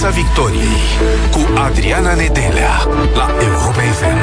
[0.00, 0.78] Piața Victoriei
[1.30, 4.18] cu Adriana Nedelea la Europa FM.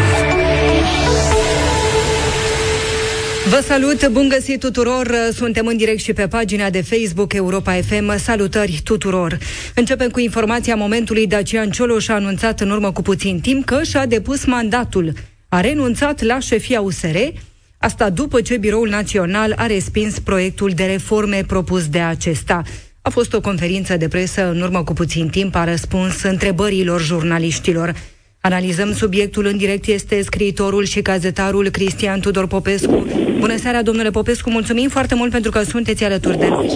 [3.49, 5.11] Vă salut, bun găsit tuturor!
[5.33, 8.17] Suntem în direct și pe pagina de Facebook Europa FM.
[8.17, 9.37] Salutări tuturor!
[9.75, 11.27] Începem cu informația momentului.
[11.27, 15.13] Dacian Cioloș a anunțat în urmă cu puțin timp că și-a depus mandatul.
[15.49, 17.17] A renunțat la șefia USR,
[17.77, 22.63] asta după ce Biroul Național a respins proiectul de reforme propus de acesta.
[23.07, 27.93] A fost o conferință de presă în urmă cu puțin timp, a răspuns întrebărilor jurnaliștilor.
[28.41, 33.07] Analizăm subiectul în direct, este scriitorul și gazetarul Cristian Tudor Popescu.
[33.39, 36.69] Bună seara, domnule Popescu, mulțumim foarte mult pentru că sunteți alături de noi.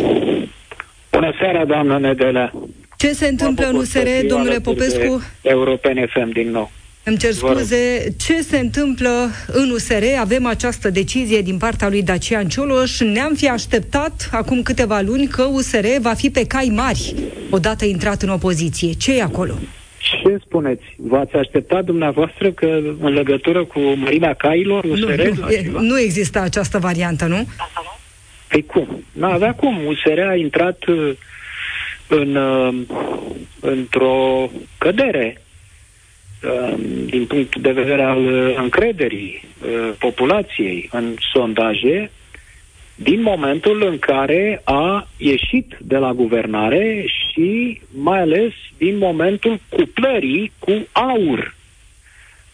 [1.11, 2.53] Bună seara, doamnă Nedelea.
[2.97, 5.21] Ce se întâmplă în USR, domnule Popescu?
[5.41, 6.71] European FM din nou.
[7.09, 10.03] Îmi cer scuze, ce se întâmplă în USR?
[10.19, 12.99] Avem această decizie din partea lui Dacian Cioloș.
[12.99, 17.15] Ne-am fi așteptat acum câteva luni că USR va fi pe cai mari
[17.49, 18.93] odată intrat în opoziție.
[18.93, 19.53] ce e acolo?
[19.99, 20.83] Ce spuneți?
[20.97, 25.21] V-ați așteptat dumneavoastră că în legătură cu mărimea cailor USR?
[25.21, 27.47] Nu, nu, e, nu există această variantă, nu?
[28.47, 29.03] Păi cum?
[29.11, 29.85] Nu avea cum.
[29.85, 31.11] USR a intrat uh,
[32.07, 32.75] în, uh,
[33.59, 35.48] într-o cădere Um,
[37.05, 42.11] din punct de vedere al uh, încrederii uh, populației în sondaje,
[42.95, 50.51] din momentul în care a ieșit de la guvernare și mai ales din momentul cuplării
[50.59, 51.55] cu aur.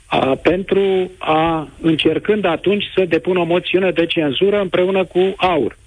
[0.06, 5.78] A, pentru a încercând atunci să depună o moțiune de cenzură împreună cu aur.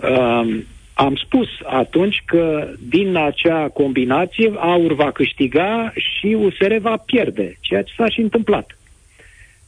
[0.00, 0.64] A, um,
[0.94, 7.82] am spus atunci că din acea combinație AUR va câștiga și USR va pierde, ceea
[7.82, 8.78] ce s-a și întâmplat.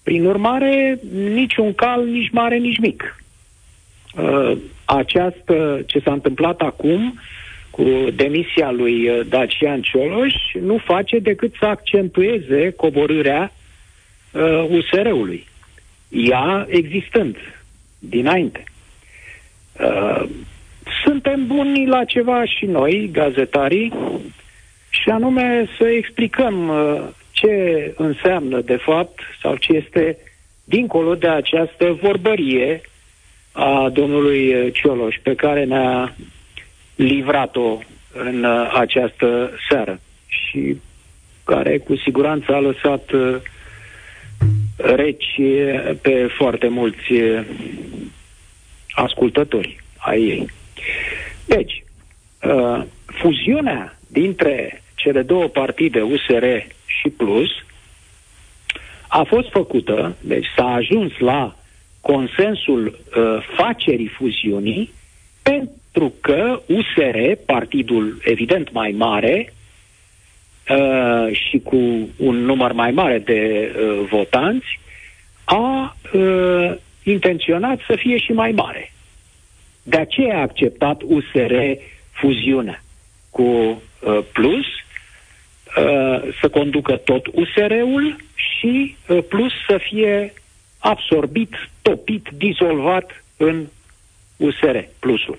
[0.02, 3.22] Prin urmare, niciun cal, nici mare, nici mic.
[4.17, 4.52] Uh,
[4.84, 7.19] această, ce s-a întâmplat acum
[7.70, 13.52] cu demisia lui uh, Dacian Cioloș nu face decât să accentueze coborârea
[14.33, 15.47] uh, USR-ului.
[16.08, 17.36] Ea existând
[17.98, 18.64] dinainte.
[20.86, 23.92] Uh, suntem buni la ceva și noi, gazetarii,
[24.89, 27.00] și anume să explicăm uh,
[27.30, 30.18] ce înseamnă de fapt sau ce este
[30.64, 32.80] dincolo de această vorbărie
[33.52, 36.14] a domnului uh, Cioloș pe care ne-a
[36.94, 37.78] livrat-o
[38.12, 40.77] în uh, această seară și
[41.44, 43.11] care cu siguranță a lăsat
[44.77, 45.40] reci
[46.00, 47.12] pe foarte mulți
[48.94, 50.48] ascultători ai ei.
[51.45, 51.85] Deci,
[52.42, 56.45] uh, fuziunea dintre cele două partide, USR
[56.86, 57.51] și Plus,
[59.08, 61.57] a fost făcută, deci s-a ajuns la
[62.01, 64.92] consensul uh, facerii fuziunii,
[65.42, 69.52] pentru că USR, partidul evident mai mare
[70.70, 71.77] uh, și cu
[72.17, 74.80] un număr mai mare de uh, votanți,
[75.45, 78.93] a uh, intenționat să fie și mai mare.
[79.86, 81.55] De aceea a acceptat USR
[82.11, 82.83] fuziunea
[83.30, 90.33] cu uh, Plus, uh, să conducă tot USR-ul și uh, Plus să fie
[90.78, 93.67] absorbit, topit, dizolvat în
[94.36, 95.39] USR, Plusul.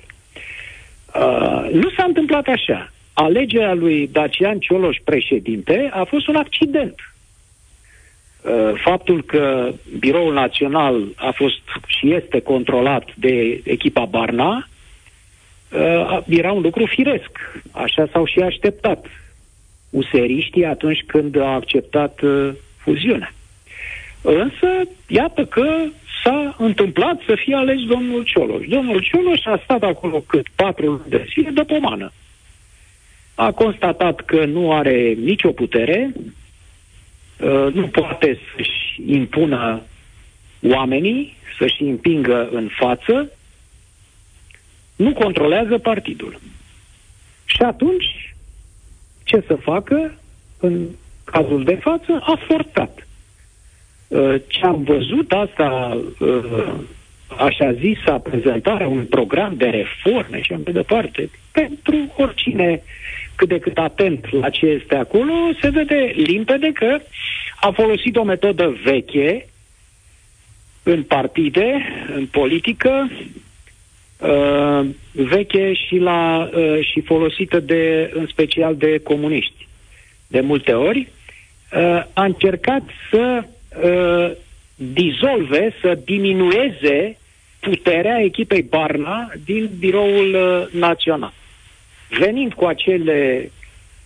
[1.16, 2.92] Uh, nu s-a întâmplat așa.
[3.14, 7.15] Alegerea lui Dacian Cioloș președinte a fost un accident Uh,
[8.84, 14.68] faptul că Biroul Național a fost și este controlat de echipa Barna
[15.72, 17.62] uh, era un lucru firesc.
[17.72, 19.06] Așa s-au și așteptat
[19.90, 23.34] useriștii atunci când au acceptat uh, fuziunea.
[24.22, 24.68] Însă,
[25.08, 25.66] iată că
[26.24, 28.68] s-a întâmplat să fie ales domnul Cioloș.
[28.68, 32.12] Domnul Cioloș a stat acolo cât patru luni de zile de pomană.
[33.36, 36.14] A constatat că nu are nicio putere,
[37.40, 39.82] Uh, nu poate să-și impună
[40.64, 43.32] oamenii, să-și împingă în față,
[44.96, 46.40] nu controlează partidul.
[47.46, 48.36] Și atunci,
[49.24, 50.16] ce să facă?
[50.60, 50.88] În
[51.24, 53.08] cazul de față, a forțat.
[54.08, 56.74] Uh, ce am văzut asta, uh,
[57.28, 62.82] așa zisa, prezentarea unui program de reforme și în de departe, pentru oricine
[63.36, 67.00] cât de cât atent la ce este acolo, se vede limpede că
[67.60, 69.46] a folosit o metodă veche
[70.84, 71.82] în partide,
[72.16, 73.10] în politică,
[74.20, 79.68] uh, veche și, la, uh, și folosită de, în special de comuniști.
[80.28, 83.44] De multe ori uh, a încercat să
[83.84, 84.32] uh,
[84.76, 87.18] dizolve, să diminueze
[87.60, 91.34] puterea echipei Barna din biroul uh, național
[92.10, 93.52] venind cu acele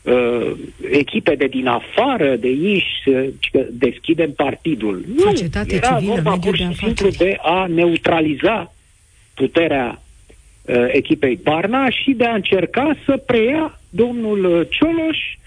[0.01, 0.51] uh,
[0.91, 3.29] echipe de din afară de ei să
[3.69, 5.05] deschidem partidul.
[5.17, 8.73] Societate nu, era civilă, vorba pur și simplu de a neutraliza
[9.33, 10.01] puterea
[10.61, 15.38] uh, echipei Barna și de a încerca să preia domnul Cioloș uh,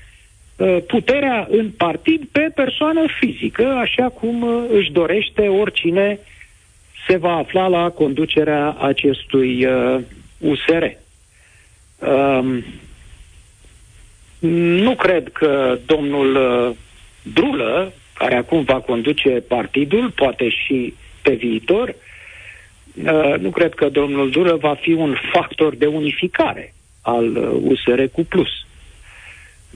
[0.86, 6.18] puterea în partid pe persoană fizică, așa cum uh, își dorește oricine
[7.06, 10.00] se va afla la conducerea acestui uh,
[10.38, 10.84] USR.
[11.98, 12.64] Um,
[14.82, 16.76] nu cred că domnul uh,
[17.34, 24.30] Drulă, care acum va conduce partidul, poate și pe viitor, uh, nu cred că domnul
[24.30, 28.50] Drulă va fi un factor de unificare al uh, USR cu plus.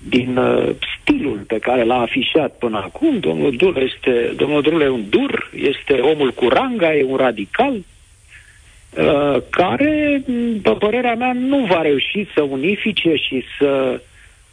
[0.09, 4.89] Din uh, stilul pe care l-a afișat până acum, domnul Drulă este, domnul Drulă e
[4.89, 10.23] un dur, este omul cu ranga, e un radical, uh, care,
[10.63, 14.01] pe părerea mea, nu va reuși să unifice și să uh,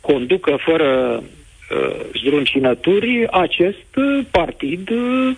[0.02, 3.88] conducă fără uh, zdruncinături acest
[4.32, 5.36] partid uh,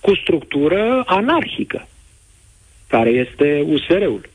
[0.00, 1.88] cu structură anarhică,
[2.88, 4.28] care este USR-ul.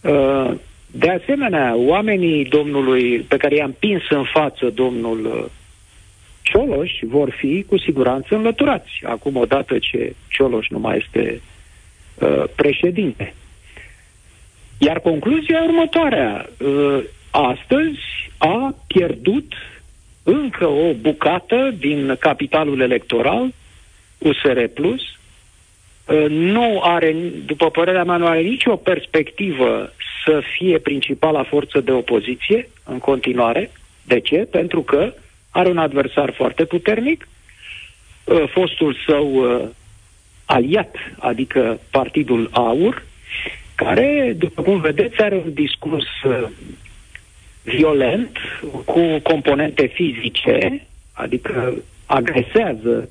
[0.00, 0.50] Uh,
[0.90, 5.44] de asemenea, oamenii domnului pe care i-am pins în față domnul uh,
[6.42, 8.90] Cioloș vor fi cu siguranță înlăturați.
[9.02, 11.40] Acum, odată ce Cioloș nu mai este
[12.14, 13.34] uh, președinte.
[14.78, 16.48] Iar concluzia următoarea.
[16.58, 18.00] Uh, astăzi
[18.38, 19.52] a pierdut
[20.22, 23.52] încă o bucată din capitalul electoral,
[24.18, 25.00] USR Plus,
[26.08, 27.16] ă, nu are,
[27.46, 29.92] după părerea mea, nu are nicio perspectivă
[30.24, 33.70] să fie principala forță de opoziție în continuare.
[34.02, 34.36] De ce?
[34.36, 35.12] Pentru că
[35.50, 37.28] are un adversar foarte puternic,
[38.28, 39.68] ă, fostul său ă,
[40.44, 43.02] aliat, adică Partidul Aur,
[43.74, 46.06] care, după cum vedeți, are un discurs
[47.62, 48.36] violent,
[48.84, 51.74] cu componente fizice, adică
[52.06, 53.08] agresează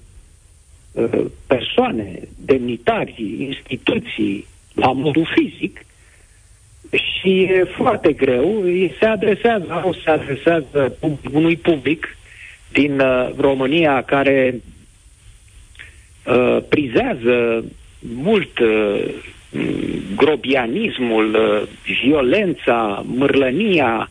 [0.91, 5.85] uh, persoane, demnitari, instituții la modul fizic
[6.91, 8.63] și e foarte greu,
[8.99, 10.97] se adresează, au se adresează
[11.31, 12.17] unui public
[12.71, 14.61] din uh, România care
[16.25, 17.65] uh, prizează
[17.99, 19.03] mult uh,
[20.15, 21.67] grobianismul, uh,
[22.03, 24.09] violența, mârlănia,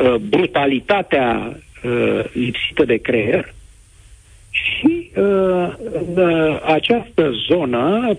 [0.00, 3.54] Uh, brutalitatea uh, lipsită de creier.
[4.50, 8.16] Și uh, în uh, această zonă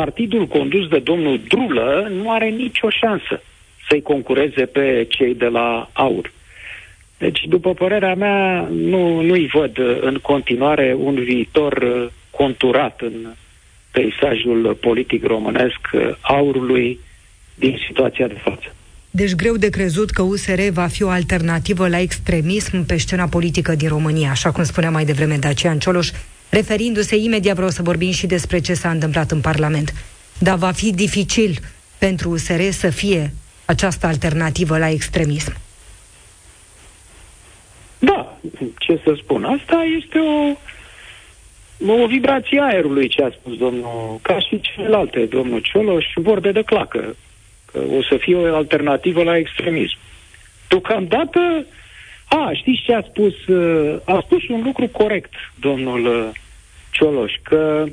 [0.00, 3.42] partidul condus de domnul Drulă nu are nicio șansă
[3.88, 6.32] să-i concureze pe cei de la AUR.
[7.18, 13.32] Deci, după părerea mea, nu, nu-i văd în continuare un viitor uh, conturat în
[13.90, 15.80] peisajul politic românesc
[16.20, 17.00] aurului
[17.54, 18.74] din situația de față.
[19.10, 23.74] Deci greu de crezut că USR va fi o alternativă la extremism pe scena politică
[23.74, 26.10] din România, așa cum spunea mai devreme Dacian Cioloș,
[26.54, 29.92] referindu-se imediat vreau să vorbim și despre ce s-a întâmplat în Parlament.
[30.38, 31.58] Dar va fi dificil
[31.98, 33.32] pentru USR să fie
[33.64, 35.52] această alternativă la extremism.
[37.98, 38.38] Da,
[38.78, 40.56] ce să spun, asta este o,
[42.02, 47.16] o vibrație aerului, ce a spus domnul, ca și celelalte, domnul Cioloș, vorbe de clacă
[47.74, 49.96] o să fie o alternativă la extremism.
[50.68, 51.66] Deocamdată,
[52.28, 53.46] a, știți ce a spus?
[53.46, 56.30] Uh, a spus un lucru corect, domnul uh,
[56.94, 57.84] Cioloș, că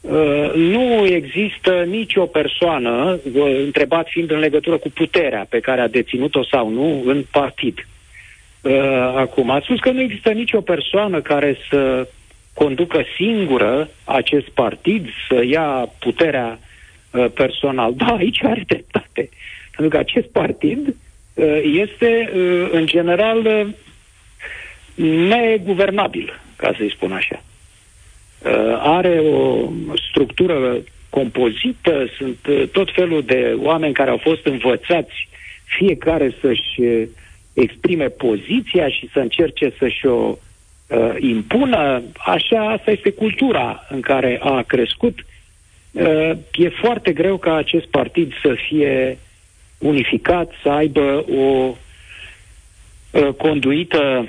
[0.00, 3.18] uh, nu există nicio persoană,
[3.64, 7.86] întrebat fiind în legătură cu puterea pe care a deținut-o sau nu în partid.
[9.16, 12.08] Acum, a spus că nu există nicio persoană care să
[12.54, 16.58] conducă singură acest partid, să ia puterea
[17.10, 17.94] Uh, personal.
[17.94, 19.28] Da, aici are dreptate.
[19.76, 20.88] Pentru că acest partid
[21.34, 23.66] uh, este, uh, în general,
[25.28, 27.42] neguvernabil, ca să-i spun așa.
[28.78, 29.68] Are o
[30.10, 30.76] structură
[31.10, 32.36] compozită, sunt
[32.72, 35.28] tot felul de oameni care au fost învățați
[35.64, 37.08] fiecare să-și
[37.52, 40.36] exprime poziția și să încerce să-și o
[40.88, 42.02] uh, impună.
[42.16, 45.18] Așa, asta este cultura în care a crescut
[45.92, 49.18] Uh, e foarte greu ca acest partid să fie
[49.78, 51.74] unificat, să aibă o
[53.10, 54.28] uh, conduită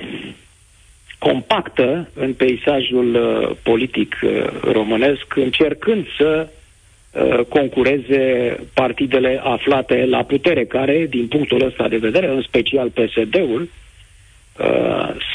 [1.28, 4.16] compactă în peisajul uh, politic
[4.62, 6.48] românesc, încercând să
[7.50, 13.70] concureze partidele aflate la putere, care, din punctul ăsta de vedere, în special PSD-ul,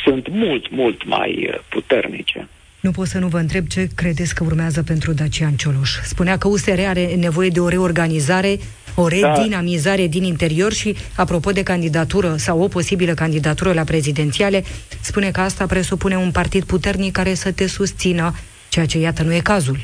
[0.05, 2.49] sunt mult, mult mai puternice.
[2.87, 5.91] Nu pot să nu vă întreb ce credeți că urmează pentru Dacian Cioloș.
[6.03, 8.59] Spunea că USR are nevoie de o reorganizare
[8.97, 9.17] o da.
[9.17, 10.09] redinamizare da.
[10.09, 14.65] din interior și, apropo de candidatură sau o posibilă candidatură la prezidențiale,
[15.01, 18.35] spune că asta presupune un partid puternic care să te susțină,
[18.69, 19.79] ceea ce, iată, nu e cazul.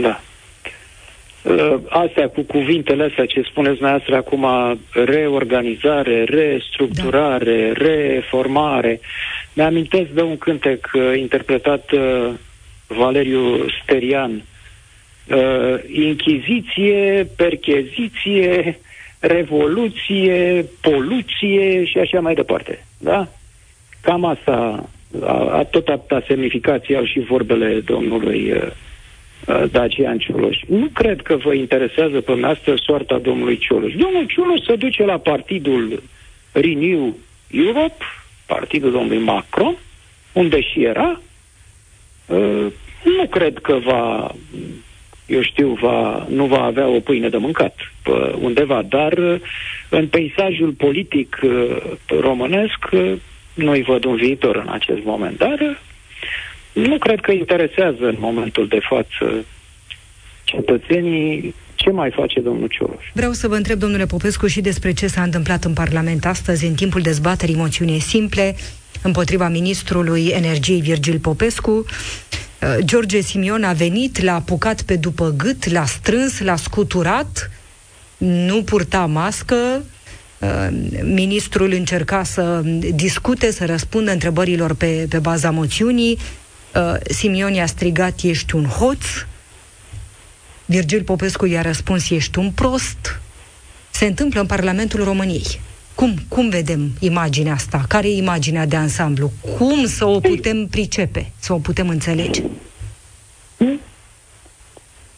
[0.00, 0.20] Da.
[1.42, 4.46] Uh, astea cu cuvintele astea ce spuneți dumneavoastră acum,
[4.92, 7.84] reorganizare, restructurare, da.
[7.84, 9.00] reformare,
[9.52, 12.30] mi-amintesc de un cântec uh, interpretat uh,
[12.86, 14.42] Valeriu Sterian,
[15.30, 18.78] uh, Inchiziție, percheziție,
[19.18, 22.84] revoluție, poluție și așa mai departe.
[22.98, 23.28] Da?
[24.00, 24.88] Cam asta,
[25.22, 28.62] a, a tot atâta semnificație au și vorbele domnului uh,
[29.46, 30.56] uh, Dacian Cioloș.
[30.66, 33.92] Nu cred că vă interesează pe noastră soarta domnului Cioloș.
[33.92, 36.02] Domnul Cioloș se duce la partidul
[36.52, 37.16] Renew
[37.50, 38.04] Europe,
[38.46, 39.76] partidul domnului Macron,
[40.32, 41.20] unde și era,
[42.26, 42.66] uh,
[43.04, 44.34] nu cred că va,
[45.28, 49.40] eu știu, va, nu va avea o pâine de mâncat pe undeva, dar uh,
[49.88, 51.76] în peisajul politic uh,
[52.20, 52.78] românesc
[53.54, 55.80] nu-i văd un viitor în acest moment, dar
[56.72, 59.44] nu cred că interesează în momentul de față
[60.44, 63.04] cetățenii ce mai face domnul Cioloș?
[63.12, 66.74] Vreau să vă întreb, domnule Popescu, și despre ce s-a întâmplat în Parlament astăzi, în
[66.74, 68.56] timpul dezbaterii moțiunii simple,
[69.02, 71.84] împotriva ministrului energiei Virgil Popescu.
[72.62, 77.50] Uh, George Simion a venit, l-a apucat pe după gât, l-a strâns, l-a scuturat,
[78.16, 79.84] nu purta mască,
[80.38, 80.68] uh,
[81.02, 82.60] ministrul încerca să
[82.94, 86.18] discute, să răspundă întrebărilor pe, pe baza moțiunii.
[86.74, 89.04] Uh, Simion i-a strigat, ești un hoț.
[90.64, 93.20] Virgil Popescu i-a răspuns, ești un prost.
[93.90, 95.60] Se întâmplă în Parlamentul României.
[95.98, 97.84] Cum, cum vedem imaginea asta?
[97.88, 99.30] Care e imaginea de ansamblu?
[99.56, 102.42] Cum să o putem pricepe, să o putem înțelege?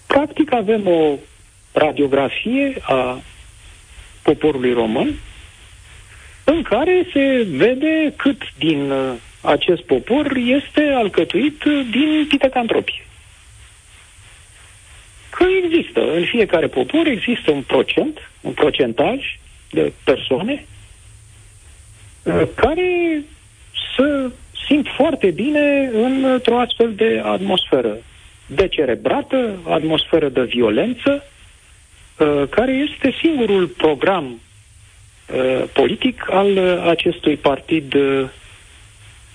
[0.07, 1.15] Practic avem o
[1.73, 3.21] radiografie a
[4.23, 5.15] poporului român
[6.45, 13.07] în care se vede cât din uh, acest popor este alcătuit din pitecantropie.
[15.31, 19.39] Că există, în fiecare popor există un procent, un procentaj
[19.71, 20.67] de persoane
[22.23, 23.23] uh, care
[23.97, 24.31] să
[24.67, 27.97] simt foarte bine într-o astfel de atmosferă.
[28.47, 31.25] Decerebrată, atmosferă de violență,
[32.19, 34.25] uh, care este singurul program
[35.35, 36.59] uh, politic al
[36.89, 37.95] acestui partid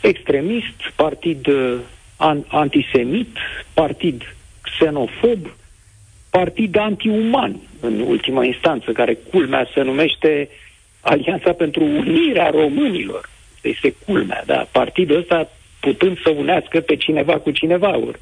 [0.01, 1.47] extremist, partid
[2.47, 3.37] antisemit,
[3.73, 5.55] partid xenofob,
[6.29, 10.49] partid antiuman, în ultima instanță, care culmea se numește
[11.01, 13.29] Alianța pentru Unirea Românilor.
[13.61, 14.67] Este culmea, da?
[14.71, 15.49] Partidul ăsta
[15.79, 17.97] putând să unească pe cineva cu cineva.
[17.97, 18.19] Ori.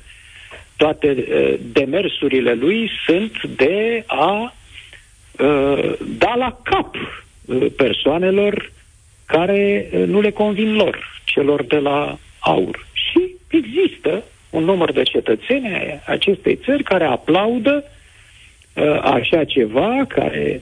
[0.78, 4.54] Toate uh, demersurile lui sunt de a
[5.40, 8.72] uh, da la cap uh, persoanelor
[9.26, 12.86] care uh, nu le convin lor, celor de la aur.
[12.94, 17.93] Și există un număr de cetățeni acestei țări care aplaudă uh,
[19.02, 20.62] așa ceva, care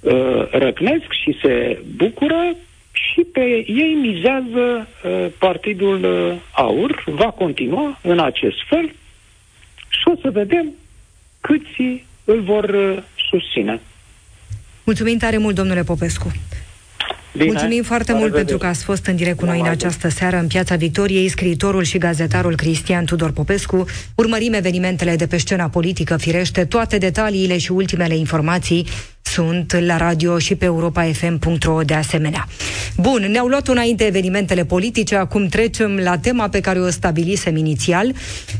[0.00, 2.56] uh, răcnesc și se bucură
[2.90, 8.92] și pe ei mizează uh, Partidul uh, Aur, va continua în acest fel
[9.88, 10.72] și o să vedem
[11.40, 13.80] câți îl vor uh, susține.
[14.84, 16.32] Mulțumim tare mult, domnule Popescu.
[17.32, 20.38] Bine, Mulțumim foarte mult pentru că ați fost în direct cu noi în această seară
[20.38, 23.84] în Piața Victoriei, scriitorul și gazetarul Cristian Tudor Popescu.
[24.14, 28.86] Urmărim evenimentele de pe scena politică, firește, toate detaliile și ultimele informații
[29.22, 32.46] sunt la radio și pe europafm.ro de asemenea.
[32.96, 38.12] Bun, ne-au luat înainte evenimentele politice, acum trecem la tema pe care o stabilisem inițial.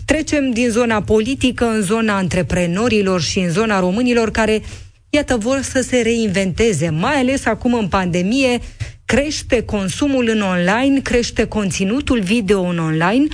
[0.05, 4.63] Trecem din zona politică în zona antreprenorilor și în zona românilor care
[5.11, 8.59] iată, vor să se reinventeze, mai ales acum în pandemie,
[9.05, 13.27] crește consumul în online, crește conținutul video în online.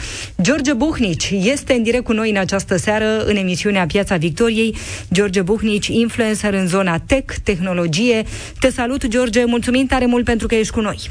[0.43, 4.76] George Buhnici este în direct cu noi în această seară în emisiunea Piața Victoriei.
[5.12, 8.23] George Buhnici, influencer în zona tech, tehnologie.
[8.61, 11.11] Te salut, George, mulțumim tare mult pentru că ești cu noi.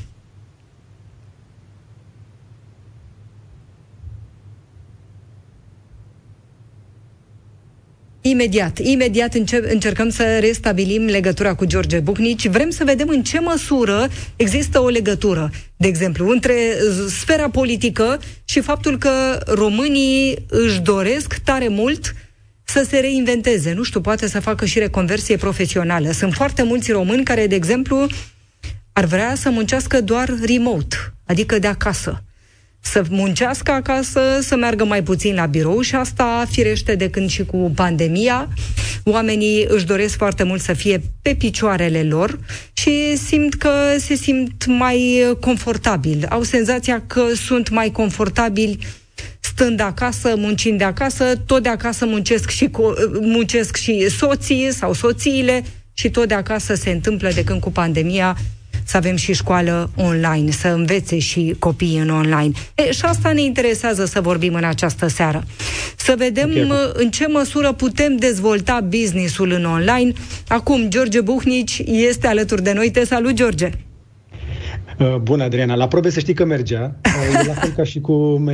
[8.26, 12.48] Imediat, imediat înce- încercăm să restabilim legătura cu George Bucnici.
[12.48, 16.56] Vrem să vedem în ce măsură există o legătură, de exemplu, între
[17.20, 19.10] sfera politică și faptul că
[19.48, 22.16] românii își doresc tare mult
[22.64, 23.74] să se reinventeze.
[23.74, 26.12] Nu știu, poate să facă și reconversie profesională.
[26.12, 28.08] Sunt foarte mulți români care, de exemplu,
[28.94, 32.24] ar vrea să muncească doar remote, adică de acasă
[32.84, 37.46] să muncească acasă, să meargă mai puțin la birou și asta firește de când și
[37.46, 38.48] cu pandemia.
[39.04, 42.40] Oamenii își doresc foarte mult să fie pe picioarele lor
[42.74, 46.26] și simt că se simt mai confortabil.
[46.30, 48.80] Au senzația că sunt mai confortabili
[49.40, 54.94] stând acasă, muncind de acasă, tot de acasă muncesc și, co- muncesc și soții sau
[54.94, 55.64] soțiile
[55.94, 58.38] și tot de acasă se întâmplă de când cu pandemia
[58.84, 62.52] să avem și școală online, să învețe și copiii în online.
[62.76, 65.44] E, și asta ne interesează să vorbim în această seară.
[65.96, 66.92] Să vedem okay.
[66.94, 70.12] în ce măsură putem dezvolta businessul în online.
[70.48, 72.92] Acum, George Buhnici este alături de noi.
[72.92, 73.70] Te salut, George!
[75.00, 75.76] Uh, bună, Adriana.
[75.76, 76.96] La probe să știi că mergea.
[77.06, 78.14] Uh, e la fel ca și cu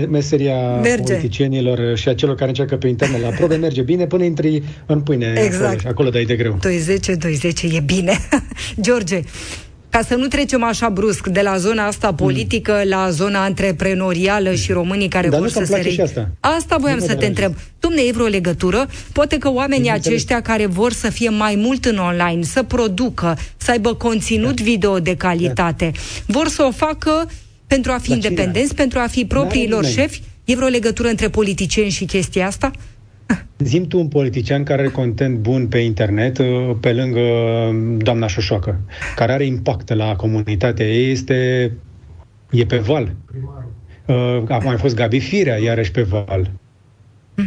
[0.09, 1.13] meseria merge.
[1.13, 3.21] politicienilor și a celor care încearcă pe internet.
[3.21, 5.33] La probe merge bine până intri în pâine.
[5.45, 5.73] Exact.
[5.73, 6.59] Acolo, acolo dai de greu.
[6.59, 8.17] 2-10, 2-10, e bine.
[8.81, 9.21] George,
[9.89, 12.89] ca să nu trecem așa brusc de la zona asta politică mm.
[12.89, 16.03] la zona antreprenorială și românii care Dar vor să se re...
[16.03, 16.29] asta.
[16.39, 17.53] Asta voiam să te întreb.
[17.79, 18.87] Dumne, e vreo legătură?
[19.11, 23.71] Poate că oamenii aceștia care vor să fie mai mult în online, să producă, să
[23.71, 24.63] aibă conținut da.
[24.63, 25.99] video de calitate, da.
[26.25, 27.29] vor să o facă
[27.67, 30.21] pentru a fi Dar independenți, pentru a fi propriilor șefi?
[30.45, 32.71] E vreo legătură între politicieni și chestia asta?
[33.63, 38.27] Zim tu un politician care are content bun pe internet, uh, pe lângă um, doamna
[38.27, 38.79] Șoșoacă,
[39.15, 41.71] care are impact la comunitatea ei, este,
[42.51, 43.15] e pe val.
[43.25, 43.73] Primarul.
[44.05, 46.51] Uh, a mai fost Gabi Firea, iarăși pe val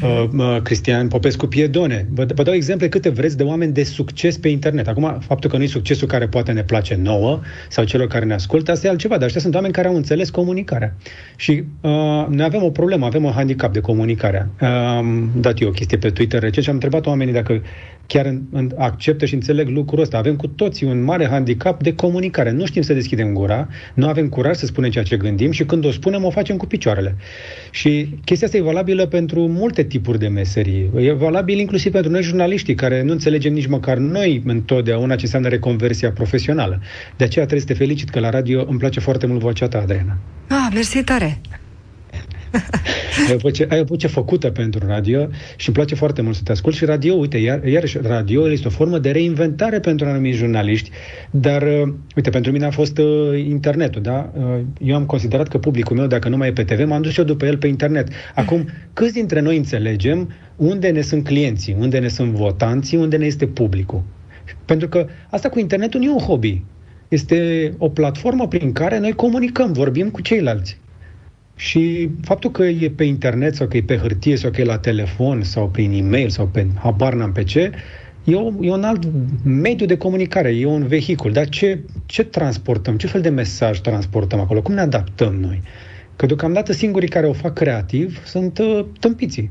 [0.02, 2.06] uh, Cristian Popescu Piedone.
[2.11, 4.88] Vă, vă dau exemple câte vreți de oameni de succes pe internet.
[4.88, 8.34] Acum, faptul că nu e succesul care poate ne place nouă sau celor care ne
[8.34, 10.94] ascultă, asta e altceva, dar ăștia sunt oameni care au înțeles comunicarea.
[11.37, 14.49] Și uh, noi avem o problemă, avem un handicap de comunicare.
[14.61, 17.62] Uh, am dat eu o chestie pe Twitter recent și am întrebat oamenii dacă
[18.06, 20.18] chiar în, în, acceptă și înțeleg lucrul ăsta.
[20.18, 22.50] Avem cu toții un mare handicap de comunicare.
[22.50, 25.85] Nu știm să deschidem gura, nu avem curaj să spunem ceea ce gândim și când
[25.85, 27.16] o spunem, o facem cu picioarele.
[27.71, 30.90] Și chestia asta e valabilă pentru multe tipuri de meserii.
[30.97, 35.49] E valabil inclusiv pentru noi jurnaliștii, care nu înțelegem nici măcar noi întotdeauna ce înseamnă
[35.49, 36.80] reconversia profesională.
[37.16, 39.78] De aceea trebuie să te felicit că la radio îmi place foarte mult vocea ta,
[39.78, 40.18] Adriana.
[40.49, 41.40] Ah, mersi tare!
[43.29, 46.43] ai, o voce, ai o voce făcută pentru radio și îmi place foarte mult să
[46.45, 50.37] te ascult și radio, uite, iar, iarăși radio este o formă de reinventare pentru anumiți
[50.37, 50.91] jurnaliști,
[51.31, 54.33] dar, uh, uite, pentru mine a fost uh, internetul, da?
[54.37, 57.17] Uh, eu am considerat că publicul meu, dacă nu mai e pe TV, m-am dus
[57.17, 58.09] eu după el pe internet.
[58.35, 63.27] Acum, câți dintre noi înțelegem unde ne sunt clienții, unde ne sunt votanții, unde ne
[63.27, 64.03] este publicul?
[64.65, 66.62] Pentru că asta cu internetul nu e un hobby.
[67.09, 70.81] Este o platformă prin care noi comunicăm, vorbim cu ceilalți.
[71.57, 74.79] Și faptul că e pe internet sau că e pe hârtie sau că e la
[74.79, 77.71] telefon sau prin e-mail sau pe habar n-am pe ce,
[78.25, 79.09] e, o, e un alt
[79.45, 81.33] mediu de comunicare, e un vehicul.
[81.33, 82.97] Dar ce, ce transportăm?
[82.97, 84.62] Ce fel de mesaj transportăm acolo?
[84.62, 85.62] Cum ne adaptăm noi?
[86.17, 89.51] Că deocamdată singurii care o fac creativ sunt uh, tâmpiții.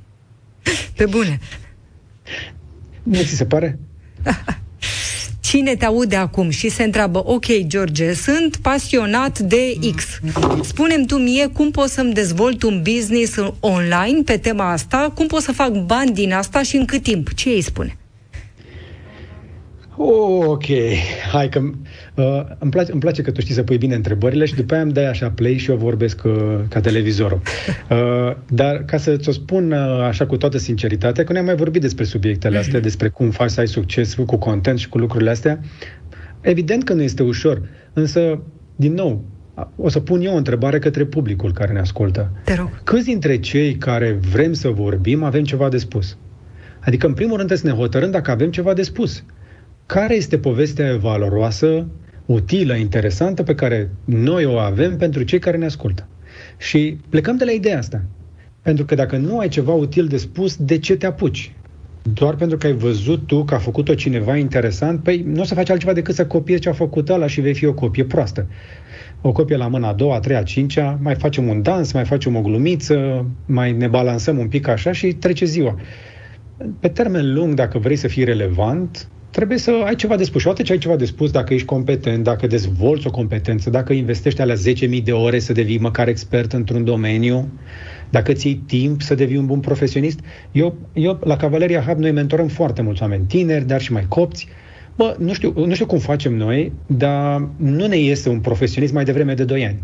[0.96, 1.38] Pe bune.
[3.02, 3.78] Nu ți se pare?
[5.50, 10.04] cine te aude acum și se întreabă, ok, George, sunt pasionat de X.
[10.62, 15.42] Spunem tu mie cum pot să-mi dezvolt un business online pe tema asta, cum pot
[15.42, 17.34] să fac bani din asta și în cât timp.
[17.34, 17.96] Ce îi spune?
[19.96, 20.64] Ok,
[21.32, 21.60] hai că
[22.20, 24.82] uh, îmi, place, îmi place că tu știi să pui bine întrebările și după aia
[24.82, 27.40] îmi dai așa play și eu vorbesc uh, ca televizorul.
[27.90, 31.80] Uh, dar ca să ți-o spun uh, așa cu toată sinceritatea, că ne-am mai vorbit
[31.80, 32.82] despre subiectele astea, mm-hmm.
[32.82, 35.60] despre cum faci să ai succes cu content și cu lucrurile astea,
[36.40, 38.42] evident că nu este ușor, însă,
[38.76, 39.24] din nou,
[39.76, 42.30] o să pun eu o întrebare către publicul care ne ascultă.
[42.44, 42.82] Te rog.
[42.84, 46.16] Câți dintre cei care vrem să vorbim avem ceva de spus?
[46.80, 49.24] Adică, în primul rând, trebuie să ne hotărâm dacă avem ceva de spus
[49.90, 51.86] care este povestea valoroasă,
[52.32, 56.06] utilă, interesantă pe care noi o avem pentru cei care ne ascultă.
[56.58, 58.02] Și plecăm de la ideea asta.
[58.62, 61.52] Pentru că dacă nu ai ceva util de spus, de ce te apuci?
[62.02, 65.54] Doar pentru că ai văzut tu că a făcut-o cineva interesant, păi nu o să
[65.54, 68.46] faci altceva decât să copiezi ce a făcut ăla și vei fi o copie proastă.
[69.20, 72.04] O copie la mâna a doua, a treia, a cincea, mai facem un dans, mai
[72.04, 75.76] facem o glumiță, mai ne balansăm un pic așa și trece ziua.
[76.80, 80.40] Pe termen lung, dacă vrei să fii relevant, trebuie să ai ceva de spus.
[80.40, 83.92] Și odată ce ai ceva de spus, dacă ești competent, dacă dezvolți o competență, dacă
[83.92, 87.48] investești alea 10.000 de ore să devii măcar expert într-un domeniu,
[88.10, 90.20] dacă ți iei timp să devii un bun profesionist,
[90.52, 94.48] eu, eu la Cavaleria Hub noi mentorăm foarte mulți oameni tineri, dar și mai copți.
[94.96, 99.04] Bă, nu știu, nu știu cum facem noi, dar nu ne iese un profesionist mai
[99.04, 99.78] devreme de 2 ani.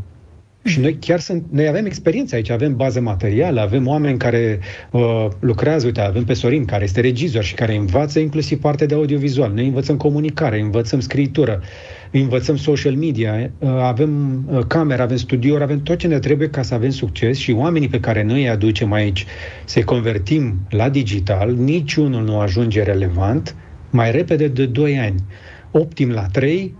[0.67, 4.59] Și noi chiar sunt, noi avem experiență aici, avem bază materială, avem oameni care
[4.91, 8.95] uh, lucrează, uite, avem pe Sorin, care este regizor și care învață inclusiv partea de
[8.95, 9.53] audiovizual.
[9.53, 11.63] Noi învățăm comunicare, învățăm scritură,
[12.11, 16.63] învățăm social media, uh, avem uh, camera, avem studio, avem tot ce ne trebuie ca
[16.63, 19.27] să avem succes și oamenii pe care noi îi aducem aici
[19.65, 23.55] să-i convertim la digital, niciunul nu ajunge relevant
[23.91, 25.25] mai repede de 2 ani.
[25.71, 26.75] Optim la 3,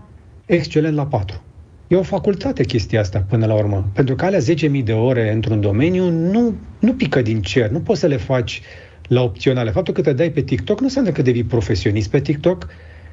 [0.45, 1.41] excelent la 4.
[1.89, 3.89] E o facultate chestia asta până la urmă.
[3.93, 7.69] Pentru că alea 10.000 de ore într-un domeniu nu, nu pică din cer.
[7.69, 8.61] Nu poți să le faci
[9.07, 9.71] la opționale.
[9.71, 12.67] Faptul că te dai pe TikTok nu înseamnă că devii profesionist pe TikTok.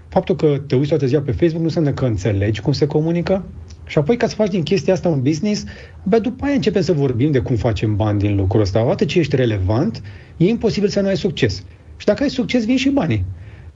[0.09, 3.45] Faptul că te uiți toată ziua pe Facebook nu înseamnă că înțelegi cum se comunică.
[3.87, 5.65] Și apoi ca să faci din chestia asta un business,
[6.03, 8.85] bă, după aia începem să vorbim de cum facem bani din lucrul ăsta.
[8.85, 10.03] Odată ce ești relevant,
[10.37, 11.65] e imposibil să nu ai succes.
[11.97, 13.25] Și dacă ai succes, vin și banii.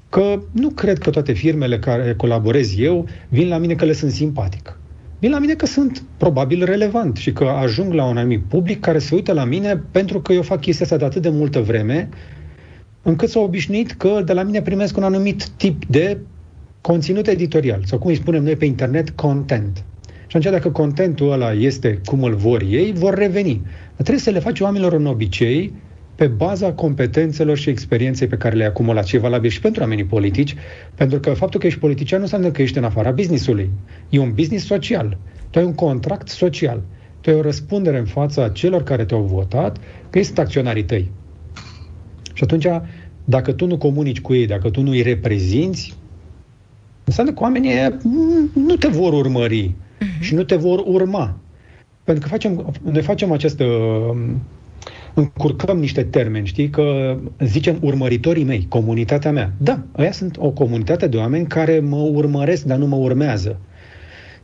[0.09, 4.11] Că nu cred că toate firmele care colaborez eu vin la mine că le sunt
[4.11, 4.79] simpatic
[5.19, 8.99] vin la mine că sunt probabil relevant și că ajung la un anumit public care
[8.99, 12.09] se uită la mine pentru că eu fac chestia asta de atât de multă vreme
[13.03, 16.19] încât s-au obișnuit că de la mine primesc un anumit tip de
[16.81, 19.85] conținut editorial sau cum îi spunem noi pe internet, content.
[20.27, 23.61] Și atunci dacă contentul ăla este cum îl vor ei, vor reveni.
[23.65, 25.73] Dar trebuie să le faci oamenilor un obicei
[26.19, 29.07] pe baza competențelor și experienței pe care le-ai acumulat.
[29.07, 30.55] Și e valabil și pentru oamenii politici,
[30.95, 33.71] pentru că faptul că ești politician nu înseamnă că ești în afara businessului.
[34.09, 35.17] E un business social.
[35.51, 36.83] Tu ai un contract social.
[37.21, 39.79] Tu ai o răspundere în fața celor care te-au votat
[40.11, 41.11] că ei sunt acționarii tăi.
[42.33, 42.67] Și atunci,
[43.25, 45.97] dacă tu nu comunici cu ei, dacă tu nu îi reprezinți,
[47.05, 47.73] înseamnă că oamenii
[48.53, 50.21] nu te vor urmări uh-huh.
[50.21, 51.39] și nu te vor urma.
[52.05, 53.65] Pentru că facem, noi facem această
[55.19, 59.53] încurcăm niște termeni, știi, că zicem urmăritorii mei, comunitatea mea.
[59.59, 63.61] Da, ăia sunt o comunitate de oameni care mă urmăresc, dar nu mă urmează.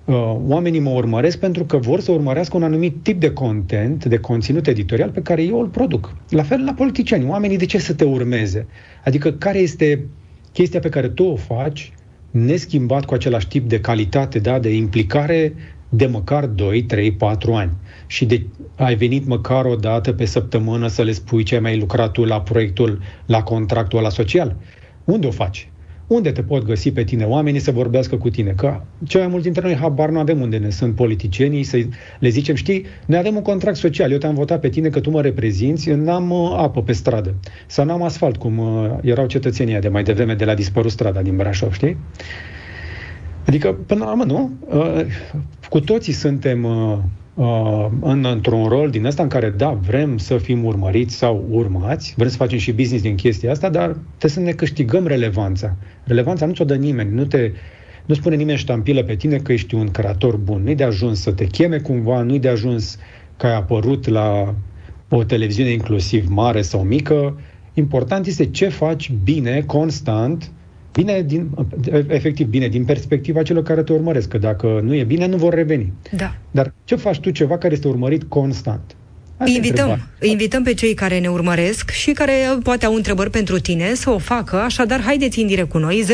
[0.04, 4.18] Uh, oamenii mă urmăresc pentru că vor să urmărească un anumit tip de content, de
[4.18, 6.16] conținut editorial pe care eu îl produc.
[6.28, 7.28] La fel la politiciani.
[7.28, 8.66] Oamenii de ce să te urmeze?
[9.04, 10.06] Adică care este
[10.52, 11.92] chestia pe care tu o faci
[12.30, 15.54] neschimbat cu același tip de calitate, da, de implicare
[15.88, 17.70] de măcar 2, 3, 4 ani.
[18.14, 18.46] Și de,
[18.76, 22.24] ai venit măcar o dată pe săptămână să le spui ce ai mai lucrat tu
[22.24, 24.56] la proiectul, la contractul la social.
[25.04, 25.68] Unde o faci?
[26.06, 28.50] Unde te pot găsi pe tine oamenii să vorbească cu tine?
[28.50, 31.78] Că cel mai mulți dintre noi habar nu avem unde ne sunt politicienii, să
[32.18, 35.10] le zicem, știi, noi avem un contract social, eu te-am votat pe tine că tu
[35.10, 37.34] mă reprezinți, n-am uh, apă pe stradă
[37.66, 41.36] sau n-am asfalt, cum uh, erau cetățenii de mai devreme de la dispărut strada din
[41.36, 41.96] Brașov, știi?
[43.46, 44.50] Adică, până la urmă, nu?
[44.68, 45.06] Uh,
[45.68, 46.98] cu toții suntem uh, uh,
[48.00, 52.28] în, într-un rol din ăsta în care, da, vrem să fim urmăriți sau urmați, vrem
[52.28, 55.76] să facem și business din chestia asta, dar trebuie să ne câștigăm relevanța.
[56.04, 57.50] Relevanța nu ți-o dă nimeni, nu te...
[58.04, 60.62] Nu spune nimeni ștampilă pe tine că ești un creator bun.
[60.62, 62.98] Nu-i de ajuns să te cheme cumva, nu-i de ajuns
[63.36, 64.54] că ai apărut la
[65.08, 67.40] o televiziune inclusiv mare sau mică.
[67.74, 70.50] Important este ce faci bine, constant,
[70.94, 71.50] Bine, din,
[72.08, 75.54] efectiv, bine, din perspectiva celor care te urmăresc, că dacă nu e bine, nu vor
[75.54, 75.92] reveni.
[76.16, 76.34] Da.
[76.50, 78.96] Dar ce faci tu ceva care este urmărit constant?
[79.36, 83.94] Asta invităm, invităm pe cei care ne urmăresc și care poate au întrebări pentru tine
[83.94, 86.06] să o facă, așadar haideți în direct cu noi 0372069599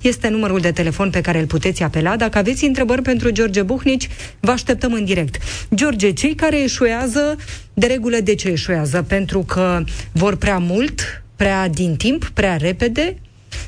[0.00, 2.16] este numărul de telefon pe care îl puteți apela.
[2.16, 4.08] Dacă aveți întrebări pentru George Buhnici,
[4.40, 5.36] vă așteptăm în direct.
[5.74, 7.36] George, cei care eșuează,
[7.74, 9.04] de regulă de ce eșuează?
[9.08, 13.16] Pentru că vor prea mult, prea din timp, prea repede,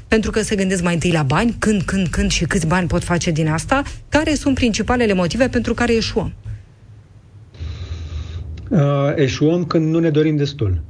[0.09, 3.05] pentru că se gândesc mai întâi la bani, când, când, când și câți bani pot
[3.05, 6.33] face din asta, care sunt principalele motive pentru care eșuăm?
[8.71, 8.81] Uh,
[9.17, 10.83] eșuăm când nu ne dorim destul.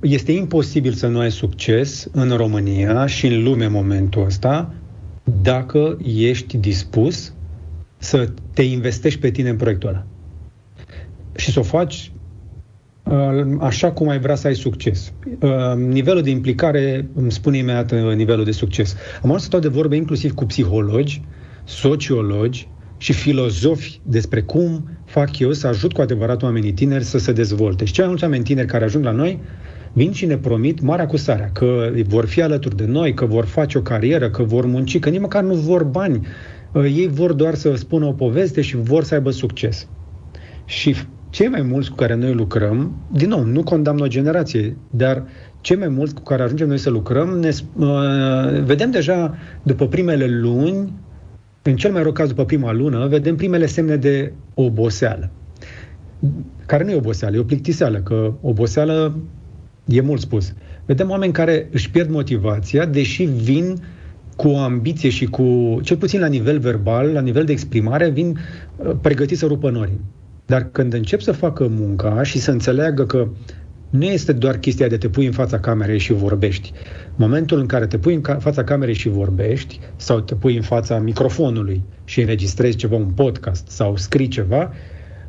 [0.00, 4.74] Este imposibil să nu ai succes în România și în lume în momentul ăsta
[5.42, 7.32] dacă ești dispus
[7.98, 10.06] să te investești pe tine în proiectul ăla.
[11.36, 12.17] Și să o faci Uh,
[13.60, 15.12] așa cum ai vrea să ai succes.
[15.40, 18.96] Uh, nivelul de implicare îmi spune imediat uh, nivelul de succes.
[19.22, 21.22] Am ajuns să stau de vorbe inclusiv cu psihologi,
[21.64, 27.32] sociologi și filozofi despre cum fac eu să ajut cu adevărat oamenii tineri să se
[27.32, 27.84] dezvolte.
[27.84, 29.40] Și cei mai mulți oameni tineri care ajung la noi
[29.92, 33.78] vin și ne promit marea acusarea, că vor fi alături de noi, că vor face
[33.78, 36.26] o carieră, că vor munci, că nici măcar nu vor bani.
[36.74, 39.88] Ei vor doar să spună o poveste și vor să aibă succes.
[40.64, 40.94] Și
[41.38, 45.22] cei mai mulți cu care noi lucrăm, din nou, nu condamn o generație, dar
[45.60, 50.26] cei mai mulți cu care ajungem noi să lucrăm, ne, uh, vedem deja după primele
[50.26, 50.92] luni,
[51.62, 55.30] în cel mai rău caz după prima lună, vedem primele semne de oboseală.
[56.66, 59.18] Care nu e oboseală, e o plictiseală, că oboseală
[59.84, 60.54] e mult spus.
[60.86, 63.74] Vedem oameni care își pierd motivația, deși vin
[64.36, 68.38] cu o ambiție și cu, cel puțin la nivel verbal, la nivel de exprimare, vin
[68.76, 70.00] uh, pregătiți să rupă norii.
[70.48, 73.28] Dar când încep să facă munca și să înțeleagă că
[73.90, 76.72] nu este doar chestia de te pui în fața camerei și vorbești.
[77.14, 80.62] Momentul în care te pui în ca- fața camerei și vorbești, sau te pui în
[80.62, 84.72] fața microfonului și înregistrezi ceva, un podcast, sau scrii ceva,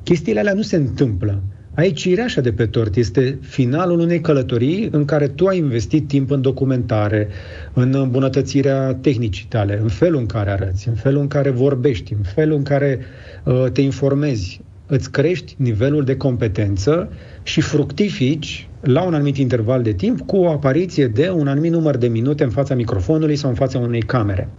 [0.03, 1.43] chestiile alea nu se întâmplă.
[1.75, 6.31] Aici cireașa de pe tort este finalul unei călătorii în care tu ai investit timp
[6.31, 7.27] în documentare,
[7.73, 12.23] în îmbunătățirea tehnicii tale, în felul în care arăți, în felul în care vorbești, în
[12.23, 12.99] felul în care
[13.43, 14.61] uh, te informezi.
[14.91, 17.11] Îți crești nivelul de competență
[17.43, 21.97] și fructifici la un anumit interval de timp cu o apariție de un anumit număr
[21.97, 24.49] de minute în fața microfonului sau în fața unei camere.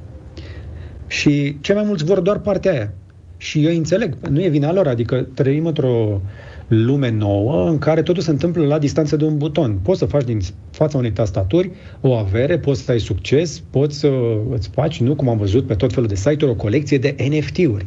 [1.06, 2.92] Și cei mai mulți vor doar partea aia.
[3.36, 6.20] Și eu înțeleg, nu e vina lor, adică trăim într-o
[6.68, 9.78] lume nouă în care totul se întâmplă la distanță de un buton.
[9.82, 10.40] Poți să faci din
[10.70, 14.10] fața unei tastaturi o avere, poți să ai succes, poți să
[14.50, 17.86] îți faci, nu cum am văzut pe tot felul de site-uri, o colecție de NFT-uri.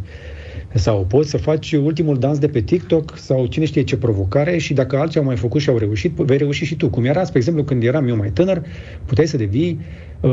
[0.75, 4.73] Sau poți să faci ultimul dans de pe TikTok sau cine știe ce provocare și
[4.73, 6.89] dacă alții au mai făcut și au reușit, vei reuși și tu.
[6.89, 8.61] Cum era, spre exemplu, când eram eu mai tânăr,
[9.05, 9.79] puteai să devii
[10.19, 10.29] uh,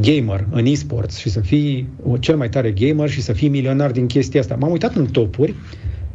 [0.00, 1.88] gamer în e-sports și să fii
[2.20, 4.56] cel mai tare gamer și să fii milionar din chestia asta.
[4.60, 5.54] M-am uitat în topuri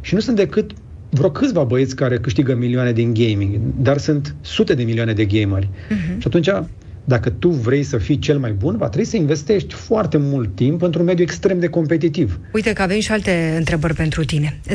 [0.00, 0.70] și nu sunt decât
[1.10, 5.68] vreo câțiva băieți care câștigă milioane din gaming, dar sunt sute de milioane de gameri.
[5.68, 6.18] Uh-huh.
[6.18, 6.48] Și atunci,
[7.10, 10.82] dacă tu vrei să fii cel mai bun, va trebui să investești foarte mult timp
[10.82, 12.38] într-un mediu extrem de competitiv.
[12.52, 14.60] Uite că avem și alte întrebări pentru tine.
[14.68, 14.74] 0372069599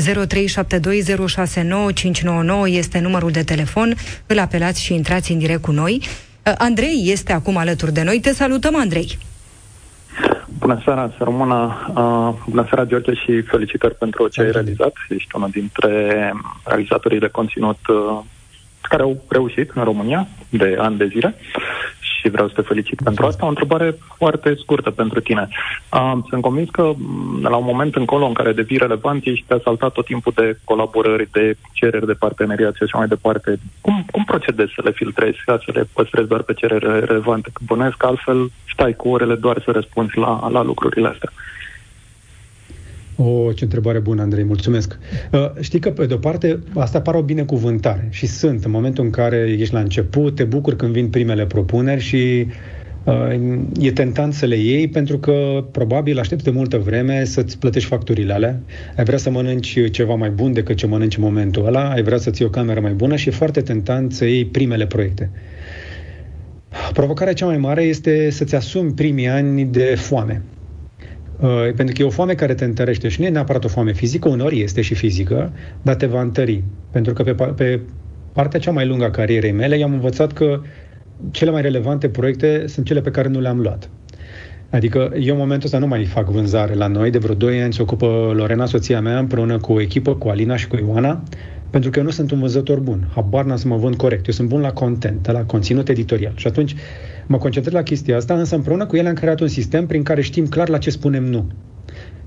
[2.66, 3.96] este numărul de telefon.
[4.28, 6.02] Îl apelați și intrați în direct cu noi.
[6.58, 8.20] Andrei este acum alături de noi.
[8.20, 9.18] Te salutăm, Andrei!
[10.60, 11.88] Bună seara, să rămână.
[11.90, 14.94] Uh, bună seara, George, și felicitări pentru ce ai realizat.
[15.10, 18.20] Ești unul dintre realizatorii de conținut uh,
[18.82, 21.36] care au reușit în România de ani de zile
[22.26, 23.46] și vreau să te felicit pentru asta.
[23.46, 25.48] O întrebare foarte scurtă pentru tine.
[25.94, 29.92] Uh, sunt convins că mm, la un moment încolo în care devii relevant, ești asaltat
[29.92, 33.60] tot timpul de colaborări, de cereri de parteneriat și așa mai departe.
[33.82, 37.50] Cum, cum procedezi să le filtrezi, ca să le păstrezi doar pe cereri relevante?
[37.54, 41.32] Că bănesc că altfel stai cu orele doar să răspunzi la, la lucrurile astea.
[43.18, 44.98] O, ce întrebare bună, Andrei, mulțumesc.
[45.32, 48.66] Uh, știi că, pe de-o parte, asta pare o binecuvântare și sunt.
[48.66, 52.48] În momentul în care ești la început, te bucur când vin primele propuneri și
[53.04, 53.14] uh,
[53.80, 58.34] e tentant să le iei pentru că probabil aștepți de multă vreme să-ți plătești facturile
[58.34, 58.60] alea.
[58.98, 62.18] Ai vrea să mănânci ceva mai bun decât ce mănânci în momentul ăla, ai vrea
[62.18, 65.30] să-ți iei o cameră mai bună și e foarte tentant să iei primele proiecte.
[66.94, 70.42] Provocarea cea mai mare este să-ți asumi primii ani de foame.
[71.40, 73.94] Uh, pentru că e o foame care te întărește și nu e neapărat o foame
[73.94, 76.64] fizică, uneori este și fizică, dar te va întări.
[76.92, 77.80] Pentru că pe, pe
[78.34, 80.62] partea cea mai lungă a carierei mele i-am învățat că
[81.32, 83.90] cele mai relevante proiecte sunt cele pe care nu le-am luat.
[84.70, 87.74] Adică eu în momentul ăsta nu mai fac vânzare la noi, de vreo 2 ani
[87.74, 91.24] se ocupă Lorena, soția mea, împreună cu o echipă, cu Alina și cu Ioana,
[91.70, 93.08] pentru că eu nu sunt un vânzător bun.
[93.14, 94.28] Habar n-am să mă vând corect.
[94.28, 96.34] Eu sunt bun la content, la conținut editorial.
[96.36, 96.76] Și atunci
[97.28, 100.22] mă concentrez la chestia asta, însă împreună cu ele am creat un sistem prin care
[100.22, 101.48] știm clar la ce spunem nu.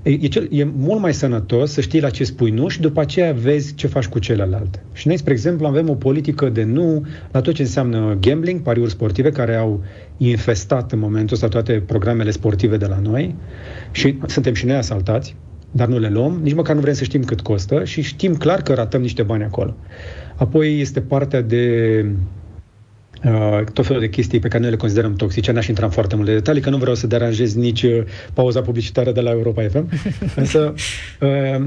[0.01, 3.01] E, e, cel, e mult mai sănătos să știi la ce spui nu și după
[3.01, 4.81] aceea vezi ce faci cu celălalt.
[4.93, 8.91] Și noi, spre exemplu, avem o politică de nu la tot ce înseamnă gambling, pariuri
[8.91, 9.83] sportive, care au
[10.17, 13.35] infestat în momentul ăsta toate programele sportive de la noi
[13.91, 15.35] și suntem și noi asaltați,
[15.71, 18.61] dar nu le luăm, nici măcar nu vrem să știm cât costă și știm clar
[18.61, 19.75] că ratăm niște bani acolo.
[20.35, 22.05] Apoi este partea de
[23.25, 25.51] Uh, tot felul de chestii pe care noi le considerăm toxice.
[25.51, 28.01] N-aș intra în foarte multe detalii, că nu vreau să deranjez nici uh,
[28.33, 29.89] pauza publicitară de la Europa FM.
[30.35, 30.73] Însă,
[31.21, 31.65] uh,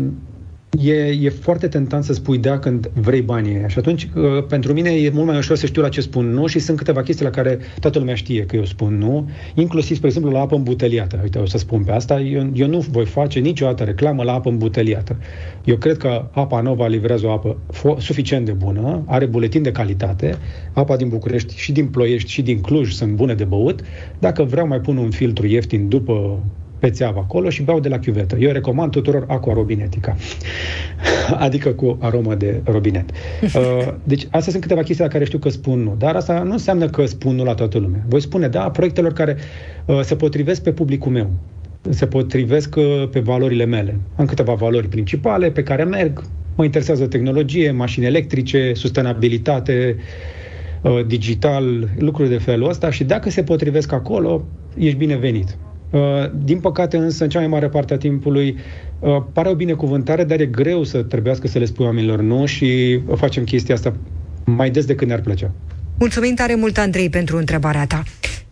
[0.80, 4.90] e, e foarte tentant să spui da când vrei banii Și atunci, uh, pentru mine
[4.90, 7.30] e mult mai ușor să știu la ce spun nu și sunt câteva chestii la
[7.30, 11.20] care toată lumea știe că eu spun nu, inclusiv, spre exemplu, la apă îmbuteliată.
[11.22, 14.48] Uite, o să spun pe asta, eu, eu nu voi face niciodată reclamă la apă
[14.48, 15.16] îmbuteliată.
[15.64, 19.72] Eu cred că apa Nova livrează o apă fo- suficient de bună, are buletin de
[19.72, 20.38] calitate,
[20.72, 23.80] apa din București și din Ploiești și din Cluj sunt bune de băut.
[24.18, 26.42] Dacă vreau mai pun un filtru ieftin după
[26.82, 28.36] pe țeavă acolo și beau de la chiuvetă.
[28.36, 30.16] Eu recomand tuturor aqua robinetica,
[31.46, 33.10] adică cu aromă de robinet.
[33.42, 36.52] Uh, deci astea sunt câteva chestii la care știu că spun nu, dar asta nu
[36.52, 38.04] înseamnă că spun nu la toată lumea.
[38.08, 39.36] Voi spune da proiectelor care
[39.86, 41.30] uh, se potrivesc pe publicul meu,
[41.88, 43.98] se potrivesc uh, pe valorile mele.
[44.16, 46.22] Am câteva valori principale pe care merg,
[46.56, 49.96] mă interesează tehnologie, mașini electrice, sustenabilitate,
[51.06, 54.44] digital, lucruri de felul ăsta și dacă se potrivesc acolo,
[54.76, 55.56] ești binevenit.
[55.92, 56.00] Uh,
[56.44, 58.56] din păcate, însă, în cea mai mare parte a timpului,
[58.98, 63.00] uh, pare o binecuvântare, dar e greu să trebuiască să le spui oamenilor nu și
[63.16, 63.92] facem chestia asta
[64.44, 65.50] mai des decât ne-ar plăcea.
[65.98, 68.02] Mulțumim tare mult, Andrei, pentru întrebarea ta.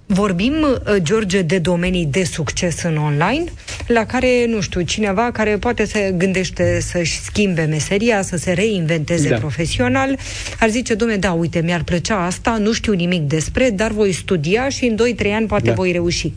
[0.06, 3.44] Vorbim, uh, George, de domenii de succes în online,
[3.86, 9.28] la care, nu știu, cineva care poate să gândește să-și schimbe meseria, să se reinventeze
[9.28, 9.36] da.
[9.36, 10.18] profesional,
[10.60, 14.68] ar zice, domne, da, uite, mi-ar plăcea asta, nu știu nimic despre, dar voi studia
[14.68, 15.74] și în 2-3 ani poate da.
[15.74, 16.32] voi reuși.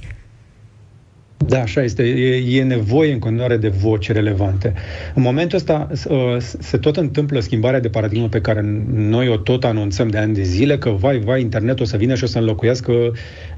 [1.47, 2.03] Da, așa este.
[2.03, 4.73] E, e nevoie în continuare de voci relevante.
[5.13, 9.63] În momentul ăsta uh, se tot întâmplă schimbarea de paradigmă pe care noi o tot
[9.63, 12.37] anunțăm de ani de zile, că vai, vai, internet o să vină și o să
[12.37, 12.93] înlocuiască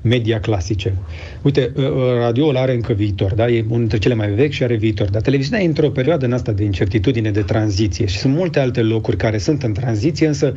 [0.02, 0.94] media clasice.
[1.42, 3.48] Uite, uh, uh, radioul are încă viitor, da?
[3.48, 5.10] E unul dintre cele mai vechi și are viitor.
[5.10, 8.82] Dar televiziunea e într-o perioadă în asta de incertitudine, de tranziție și sunt multe alte
[8.82, 10.54] locuri care sunt în tranziție, însă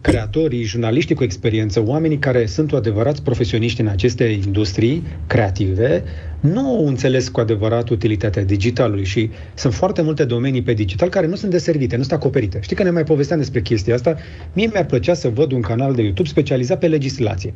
[0.00, 6.02] creatorii, jurnaliștii cu experiență, oamenii care sunt adevărați profesioniști în aceste industrii creative,
[6.40, 11.26] nu au înțeles cu adevărat utilitatea digitalului și sunt foarte multe domenii pe digital care
[11.26, 12.58] nu sunt deservite, nu sunt acoperite.
[12.62, 14.16] Știi că ne mai povesteam despre chestia asta?
[14.52, 17.54] Mie mi-ar plăcea să văd un canal de YouTube specializat pe legislație.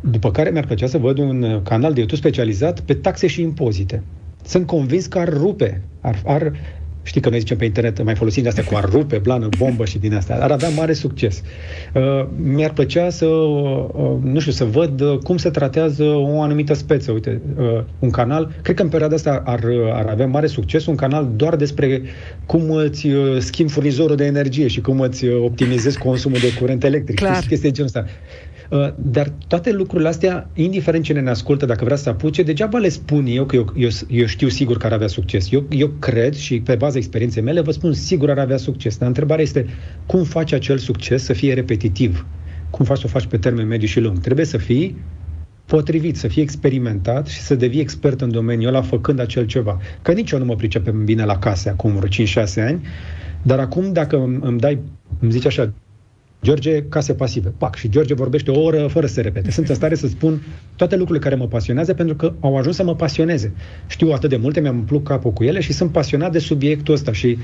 [0.00, 4.02] După care mi-ar plăcea să văd un canal de YouTube specializat pe taxe și impozite.
[4.44, 6.52] Sunt convins că ar rupe, ar, ar
[7.02, 9.84] Știi că noi zicem pe internet, mai folosim de astea cu ar rupe, blană, bombă
[9.84, 10.42] și din astea.
[10.42, 11.42] Ar avea mare succes.
[11.94, 16.74] Uh, mi-ar plăcea să, uh, nu știu, să văd uh, cum se tratează o anumită
[16.74, 17.12] speță.
[17.12, 20.94] Uite, uh, un canal, cred că în perioada asta ar, ar avea mare succes un
[20.94, 22.02] canal doar despre
[22.46, 26.84] cum îți uh, schimbi furnizorul de energie și cum îți uh, optimizezi consumul de curent
[26.84, 27.18] electric.
[27.18, 27.32] Clar.
[27.32, 28.04] Chestii de genul ăsta.
[28.72, 32.88] Uh, dar toate lucrurile astea, indiferent cine ne ascultă, dacă vrea să apuce, degeaba le
[32.88, 35.52] spun eu că eu, eu, eu știu sigur că ar avea succes.
[35.52, 38.96] Eu, eu cred și pe baza experienței mele vă spun sigur ar avea succes.
[38.96, 39.66] Dar întrebarea este
[40.06, 42.26] cum faci acel succes să fie repetitiv?
[42.70, 44.20] Cum faci să o faci pe termen mediu și lung?
[44.20, 44.96] Trebuie să fii
[45.64, 49.80] potrivit, să fie experimentat și să devii expert în domeniul ăla făcând acel ceva.
[50.02, 52.82] Că nici eu nu mă pricepem bine la case acum vreo 5-6 ani,
[53.42, 54.78] dar acum dacă îmi dai,
[55.20, 55.72] îmi zici așa,
[56.42, 57.52] George, case pasive.
[57.58, 57.76] Pac.
[57.76, 59.50] Și George vorbește o oră fără să se repete.
[59.50, 60.42] Sunt în stare să spun
[60.76, 63.52] toate lucrurile care mă pasionează pentru că au ajuns să mă pasioneze.
[63.86, 67.12] Știu atât de multe, mi-am umplut capul cu ele și sunt pasionat de subiectul ăsta
[67.12, 67.38] și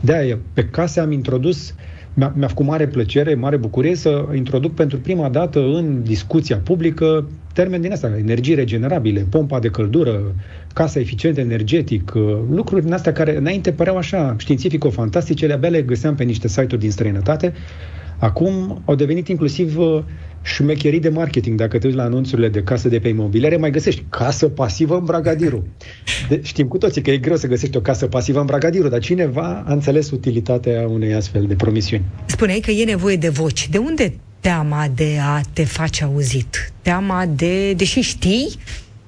[0.00, 1.74] de-aia pe case am introdus
[2.14, 7.28] mi-a, mi-a făcut mare plăcere, mare bucurie să introduc pentru prima dată în discuția publică
[7.52, 10.34] termen din asta, energii regenerabile, pompa de căldură,
[10.74, 12.12] casa eficient energetic,
[12.50, 16.78] lucruri din astea care înainte păreau așa științifico-fantastice, le abia le găseam pe niște site-uri
[16.78, 17.52] din străinătate
[18.24, 20.02] Acum au devenit inclusiv uh,
[20.42, 21.58] șmecherii de marketing.
[21.58, 25.04] Dacă te uiți la anunțurile de casă de pe imobiliare, mai găsești casă pasivă în
[25.04, 25.66] Bragadiru.
[26.28, 29.00] De, știm cu toții că e greu să găsești o casă pasivă în Bragadiru, dar
[29.00, 32.04] cineva a înțeles utilitatea unei astfel de promisiuni.
[32.26, 33.68] Spuneai că e nevoie de voci.
[33.68, 36.72] De unde teama de a te face auzit?
[36.82, 38.48] Teama de, deși știi,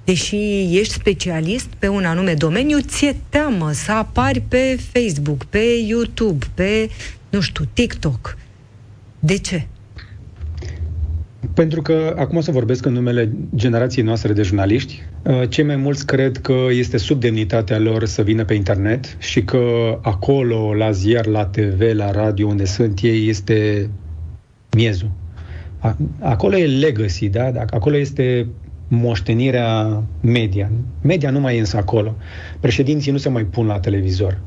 [0.05, 0.37] deși
[0.79, 6.89] ești specialist pe un anume domeniu, ți-e teamă să apari pe Facebook, pe YouTube, pe,
[7.31, 8.37] nu știu, TikTok
[9.19, 9.67] de ce?
[11.55, 15.03] Pentru că acum o să vorbesc în numele generației noastre de jurnaliști.
[15.23, 19.43] Uh, cei mai mulți cred că este sub demnitatea lor să vină pe internet și
[19.45, 23.91] că acolo, la ziar, la TV, la radio, unde sunt ei, este
[24.77, 25.11] miezul.
[26.19, 27.53] Acolo e legacy, da?
[27.71, 28.47] Acolo este
[28.89, 30.71] moștenirea media.
[31.03, 32.17] Media nu mai e însă acolo.
[32.61, 34.39] Președinții nu se mai pun la televizor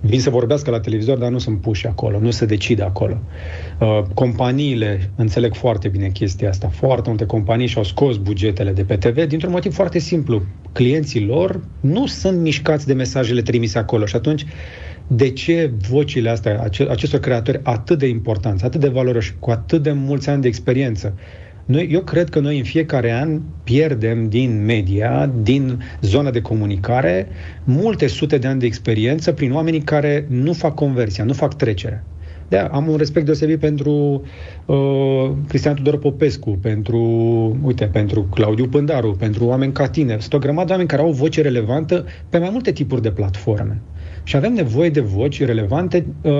[0.00, 3.18] vin să vorbească la televizor, dar nu sunt puși acolo, nu se decide acolo.
[3.80, 6.68] Uh, companiile înțeleg foarte bine chestia asta.
[6.68, 10.42] Foarte multe companii și-au scos bugetele de pe TV dintr-un motiv foarte simplu.
[10.72, 14.46] Clienții lor nu sunt mișcați de mesajele trimise acolo și atunci
[15.06, 19.92] de ce vocile astea, acestor creatori atât de importanți, atât de valoroși, cu atât de
[19.92, 21.14] mulți ani de experiență,
[21.66, 27.28] noi, eu cred că noi în fiecare an pierdem din media, din zona de comunicare,
[27.64, 32.06] multe sute de ani de experiență prin oamenii care nu fac conversia, nu fac trecerea.
[32.48, 34.22] Da, am un respect deosebit pentru
[34.66, 36.98] uh, Cristian Tudor Popescu, pentru,
[37.62, 40.18] uite, pentru Claudiu Pândaru, pentru oameni ca tine.
[40.18, 43.10] Sunt o grămadă de oameni care au o voce relevantă pe mai multe tipuri de
[43.10, 43.82] platforme.
[44.22, 46.32] Și avem nevoie de voci relevante uh,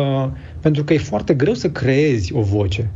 [0.61, 2.95] pentru că e foarte greu să creezi o voce.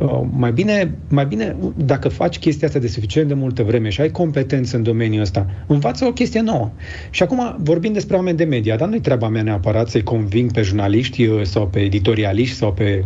[0.00, 4.00] Uh, mai bine, mai bine, dacă faci chestia asta de suficient de multă vreme și
[4.00, 6.70] ai competență în domeniul ăsta, învață o chestie nouă.
[7.10, 10.62] Și acum vorbim despre oameni de media, dar nu-i treaba mea neapărat să-i conving pe
[10.62, 13.04] jurnaliști uh, sau pe editorialiști sau pe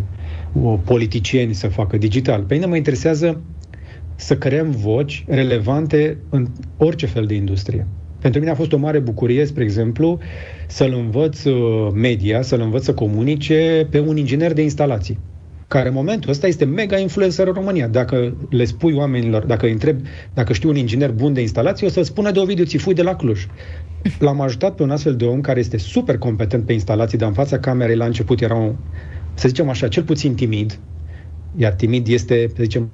[0.52, 2.42] uh, politicieni să facă digital.
[2.42, 3.40] Pe mine mă interesează
[4.14, 7.86] să creăm voci relevante în orice fel de industrie.
[8.20, 10.18] Pentru mine a fost o mare bucurie, spre exemplu,
[10.66, 11.42] să-l învăț
[11.94, 15.18] media, să-l învăț să comunice pe un inginer de instalații
[15.72, 17.88] care în momentul ăsta este mega influencer în România.
[17.88, 20.00] Dacă le spui oamenilor, dacă îi întreb,
[20.34, 23.14] dacă știu un inginer bun de instalație, o să spună de Ovidiu Țifui de la
[23.14, 23.46] Cluj.
[24.18, 27.34] L-am ajutat pe un astfel de om care este super competent pe instalații, dar în
[27.34, 28.74] fața camerei la început era un,
[29.34, 30.78] să zicem așa, cel puțin timid,
[31.56, 32.90] iar timid este, să zicem,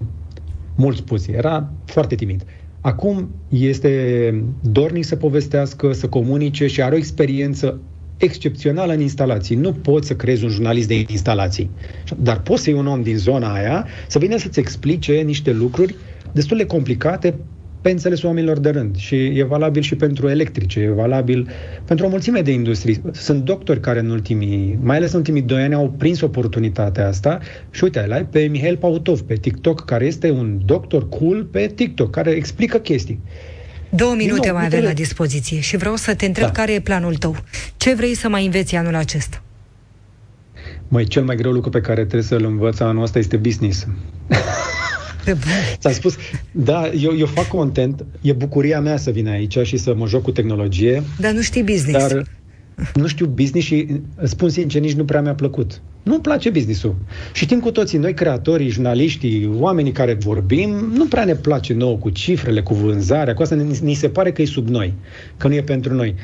[0.74, 2.44] mult spus, era foarte timid.
[2.80, 7.80] Acum este dornic să povestească, să comunice și are o experiență
[8.18, 9.56] excepțională în instalații.
[9.56, 11.70] Nu poți să creezi un jurnalist de instalații,
[12.16, 15.94] dar poți să iei un om din zona aia să vină să-ți explice niște lucruri
[16.32, 17.38] destul de complicate
[17.80, 18.96] pe înțeles oamenilor de rând.
[18.96, 21.48] Și e valabil și pentru electrice, e valabil
[21.84, 23.00] pentru o mulțime de industrii.
[23.12, 27.38] Sunt doctori care în ultimii, mai ales în ultimii doi ani, au prins oportunitatea asta
[27.70, 32.10] și uite, ai pe Mihail Pautov pe TikTok, care este un doctor cool pe TikTok,
[32.10, 33.22] care explică chestii.
[33.90, 36.52] Două minute nou, mai avem la dispoziție și vreau să te întreb da.
[36.52, 37.36] care e planul tău.
[37.76, 39.42] Ce vrei să mai înveți anul acesta?
[40.88, 43.86] Mai cel mai greu lucru pe care trebuie să-l învăț anul ăsta este business.
[45.78, 46.16] Ți-am spus,
[46.50, 50.22] da, eu, eu fac content, e bucuria mea să vin aici și să mă joc
[50.22, 51.02] cu tehnologie.
[51.18, 52.08] Dar nu știi business.
[52.08, 52.24] Dar
[52.94, 53.86] nu știu business și
[54.22, 55.80] spun sincer, nici nu prea mi-a plăcut.
[56.02, 56.94] Nu-mi place businessul.
[57.32, 61.96] Și știm cu toții, noi creatorii, jurnaliștii, oamenii care vorbim, nu prea ne place nouă
[61.96, 64.94] cu cifrele, cu vânzarea, cu asta ni se pare că e sub noi,
[65.36, 66.14] că nu e pentru noi.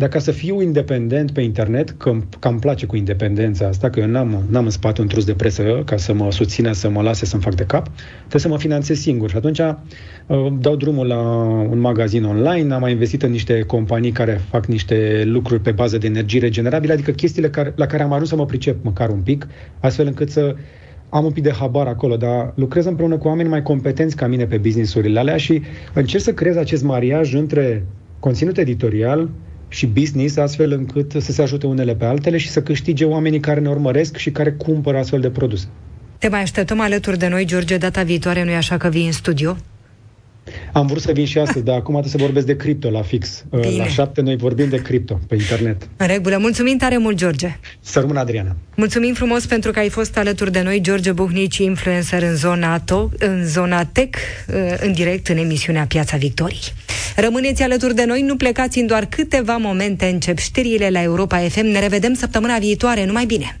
[0.00, 4.00] Dar ca să fiu independent pe internet, că, că îmi place cu independența asta, că
[4.00, 7.02] eu n-am, n-am în spate un trus de presă ca să mă susțină, să mă
[7.02, 7.88] lase să-mi fac de cap,
[8.18, 9.30] trebuie să mă finanțez singur.
[9.30, 11.20] Și atunci uh, dau drumul la
[11.70, 15.98] un magazin online, am mai investit în niște companii care fac niște lucruri pe bază
[15.98, 19.20] de energie regenerabile, adică chestiile care, la care am ajuns să mă pricep măcar un
[19.20, 19.46] pic,
[19.80, 20.54] astfel încât să
[21.08, 24.46] am un pic de habar acolo, dar lucrez împreună cu oameni mai competenți ca mine
[24.46, 25.62] pe businessurile alea și
[25.94, 27.86] încerc să creez acest mariaj între
[28.18, 29.28] conținut editorial,
[29.72, 33.60] și business, astfel încât să se ajute unele pe altele și să câștige oamenii care
[33.60, 35.66] ne urmăresc și care cumpără astfel de produse.
[36.18, 39.56] Te mai așteptăm alături de noi, George, data viitoare, nu-i așa că vii în studio?
[40.72, 43.44] Am vrut să vin și astăzi, dar acum trebuie să vorbesc de cripto la fix.
[43.50, 43.76] Bine.
[43.76, 45.88] La șapte noi vorbim de cripto pe internet.
[45.96, 46.36] În regulă.
[46.38, 47.58] Mulțumim tare mult, George.
[47.80, 48.56] Să rămână, Adriana.
[48.76, 53.18] Mulțumim frumos pentru că ai fost alături de noi, George Buhnici, influencer în zona, to-
[53.18, 54.18] în zona tech,
[54.48, 56.72] uh, în direct în emisiunea Piața Victoriei.
[57.16, 60.06] Rămâneți alături de noi, nu plecați în doar câteva momente.
[60.06, 61.66] Încep știrile la Europa FM.
[61.66, 63.06] Ne revedem săptămâna viitoare.
[63.06, 63.60] Numai bine!